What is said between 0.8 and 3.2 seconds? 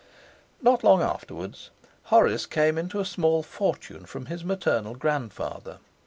long afterwards Horace came into a